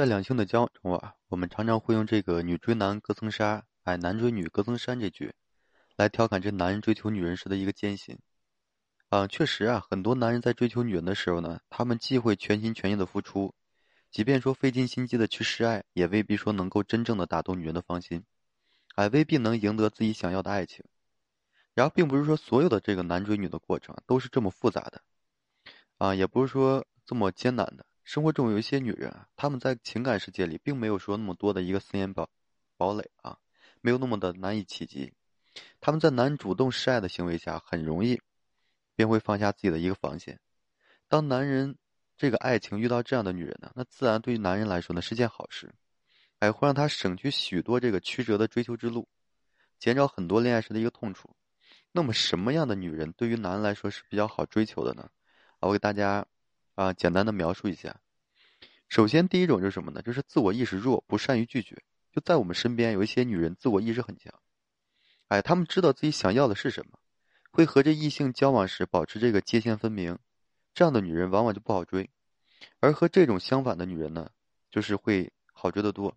[0.00, 5.34] 在两性的交往中啊，我们常常会用这个“女追男隔层纱，哎，男追女隔层山”这句，
[5.94, 8.18] 来调侃这男人追求女人时的一个艰辛。
[9.10, 13.54] 啊，确实啊，很多男人在追求女人的时候呢，他们既会全心全意的付出，
[14.10, 18.24] 即便说费尽心机的去示爱，也未必说能够真正的打动女人的芳心，
[18.96, 20.82] 还未必能赢得自己想要的爱情。
[21.74, 25.02] 然后，并不是说所有的这个男追女的过程都是这么复杂的，
[25.98, 27.84] 啊，也不是说这么艰难的。
[28.02, 32.28] 生活中有一些女人啊，她们在情感世界里并没有说那么多的一个森严堡
[32.76, 33.38] 堡垒啊，
[33.80, 35.12] 没有那么的难以企及。
[35.80, 38.20] 她们在男主动示爱的行为下，很容易
[38.96, 40.40] 便会放下自己的一个防线。
[41.08, 41.76] 当男人
[42.16, 45.72] 这个爱情遇到这样的女人呢，那自然对于男人来说呢是件好事，
[46.40, 49.06] 哎，会让他省去许多这个曲折的追求之路，
[49.78, 51.30] 减少很多恋爱时的一个痛楚。
[51.92, 55.10] 那么什么样的女人对于男人来说是比较好追求的呢？
[55.60, 56.26] 啊，我给大家。
[56.80, 58.00] 啊，简单的描述一下。
[58.88, 60.00] 首先，第一种就是什么呢？
[60.00, 61.82] 就是自我意识弱，不善于拒绝。
[62.10, 64.32] 就在我们身边有一些女人，自我意识很强。
[65.28, 66.98] 哎，她们知道自己想要的是什么，
[67.50, 70.18] 会和这异性交往时保持这个界限分明。
[70.72, 72.08] 这样的女人往往就不好追，
[72.78, 74.30] 而和这种相反的女人呢，
[74.70, 76.16] 就是会好追得多。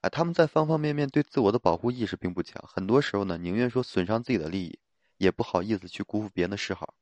[0.00, 4.78] 哎，她们在方方面面对自我的保护意识并不强，很多时候呢，宁愿说损伤自己的利益，
[5.18, 6.94] 也不好意思去辜负别人的示好。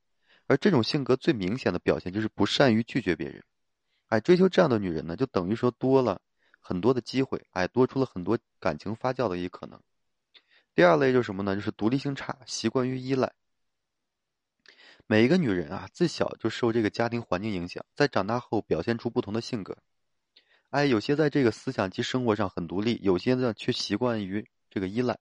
[0.48, 3.42] 而这种性格最明显的表现就是不善于拒绝别人，
[4.08, 6.20] 哎，追求这样的女人呢，就等于说多了
[6.60, 9.80] 很多的机会，哎，多出了很多感情发酵的一可能。
[10.74, 11.54] 第二类就是什么呢？
[11.54, 13.32] 就是独立性差，习惯于依赖。
[15.06, 19.78] 每一个女人啊，自小就受这个家庭环境影响，在长大后表现出不同的性格。
[20.70, 25.18] 哎，有些在这个思想及生活上很独立，有些呢却习惯于这个依赖。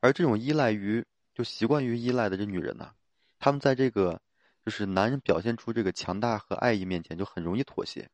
[0.00, 1.04] 而这种依赖于
[1.34, 2.92] 就习惯于依赖的这女人呢，
[3.38, 4.20] 她们在这个。
[4.68, 8.10] 就是男人表现出这个强大和爱意面前，就很容易妥协。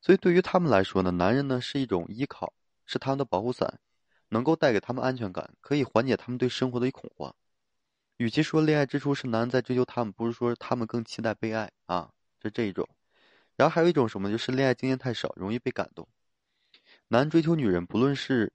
[0.00, 2.54] 所以对于他们来说呢，男人呢是一种依靠，
[2.86, 3.78] 是他们的保护伞，
[4.30, 7.34] 能够带给他们安全感，可以缓解他们对生活的恐慌。
[8.16, 12.10] 与其说恋爱之初是男人在追求他们，不如说他们更期待被爱啊，
[12.42, 12.88] 是这一种。
[13.56, 16.08] 然后还有一种什么，就是恋爱经验太少，容易被感动。
[17.08, 18.50] 男追求女人，不论是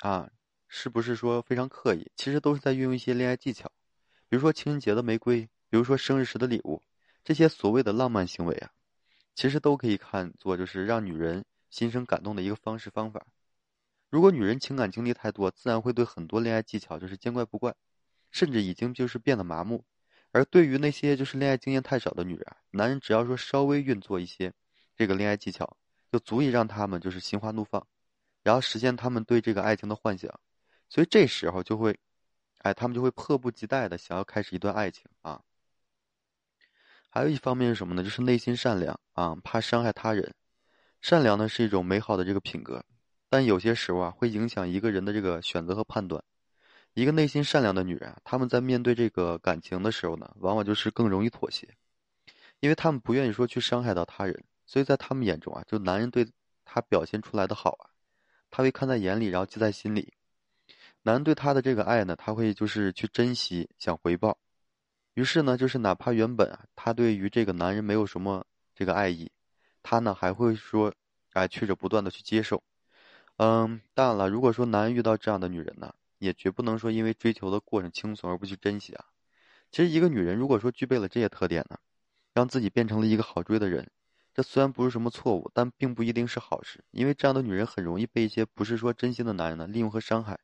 [0.00, 0.28] 啊
[0.66, 3.72] 是不是说非常刻意，其实都是在运用一些恋爱技巧，
[4.28, 5.48] 比如说情人节的玫瑰。
[5.70, 6.82] 比如说生日时的礼物，
[7.24, 8.70] 这些所谓的浪漫行为啊，
[9.34, 13.26] 其实都可以看作就是让女人心生感动的一个方式方法。
[14.10, 17.74] 如果女人情感经历太多，自然会对很多恋爱技巧就是见怪不怪，
[18.30, 19.84] 甚至已经就是变得麻木。
[20.32, 24.52] 而对于那些就是恋爱经验太少的女人，男人只要说稍微运作一些
[24.96, 25.76] 这个恋爱技巧，
[26.10, 27.86] 就足以让他们就是心花怒放，
[28.42, 30.40] 然后实现他们对这个爱情的幻想。
[30.88, 31.98] 所以这时候就会，
[32.58, 35.42] 哎，他们就会迫不及待的想要开始一段爱情啊。
[37.10, 38.02] 还有一方面是什么呢？
[38.02, 40.34] 就是内心善良啊，怕伤害他人。
[41.00, 42.84] 善良呢是一种美好的这个品格，
[43.28, 46.22] 但有些时候啊会影响一个人的这个选择和判断。
[46.94, 51.68] 一个内心善良的女人，她们在面对这个感情的时候呢，往往就是更容易妥协，
[52.60, 56.26] 因为她们不愿意说去伤害到他人，所以在他们眼中啊，就男人对
[56.64, 57.90] 她表现出来的好啊，
[58.50, 60.12] 她会看在眼里，然后记在心里。
[61.02, 64.36] 男人对她的这个爱呢，他会就是去珍惜，想回报。
[65.18, 69.28] 于是呢，就是哪怕原本啊，他对于这个男人没有什么这个爱意，
[69.82, 70.94] 他呢还会说，
[71.32, 72.62] 哎，去着不断的去接受。
[73.38, 79.06] 嗯，当然了，如果说男人遇到这样的女人呢，也绝不能说因为追求的过程轻松而不去珍惜啊。
[79.72, 81.76] 其实一个女人如果说具备了这些特点呢，
[82.32, 83.90] 让自己变成了一个好追的人，
[84.32, 90.38] 这虽然不是什么错误，但并不一定是好事，因为这样的女人很容易被一些不是说真心的男人呢利用和伤害。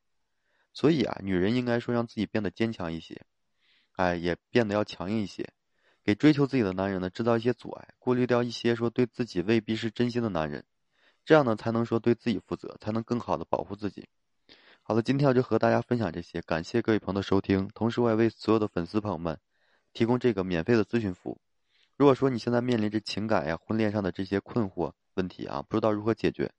[0.73, 3.25] 所以啊，女人应该说让自己变得坚强一些。
[3.95, 5.49] 哎，也变得要强硬一些，
[6.03, 10.65] 给追求自己的男人呢制造一些阻碍，过滤掉一些说对自己未必是真心的男人，
[11.25, 14.09] 这样呢才能说对自己负责，才能更好的保护自己。
[14.83, 19.39] 好了，今天我就和大家分享这些，感谢各位朋友的收听，同时我也为所有的粉丝朋友们
[19.93, 21.41] 提供这个免费的咨询服务。
[21.97, 26.51] 如果说你现在面临着情感呀、婚恋上的这些困惑问题啊，不知道如何解决，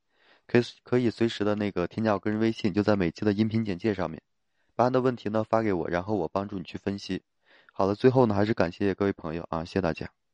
[0.48, 4.22] 可以可以随时的那个添加我个人微信，就在每期的音频简介上面。
[4.76, 7.24] 把你的问题呢发给我，然后我帮助你去分析。
[7.74, 10.25] 好了，最后呢还是感谢各位朋友啊，谢谢大家。